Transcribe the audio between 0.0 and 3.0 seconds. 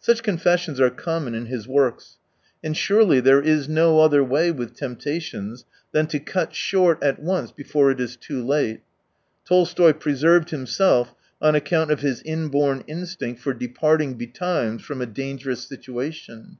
Such confessions are common in his works. And